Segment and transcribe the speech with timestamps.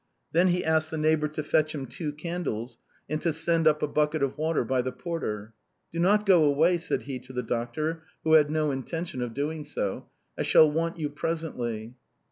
[0.31, 3.87] Then he asked the neighbor to fetch him two candles, and to send up a
[3.87, 5.53] bucket of water by the porter."
[5.91, 9.63] Do not go away," said he to the doctor, who had no intention of doing
[9.63, 10.07] so;
[10.39, 11.93] "I shall want you presently."